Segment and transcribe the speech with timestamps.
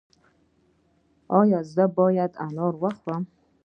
[1.39, 3.23] ایا زه باید انار وخورم؟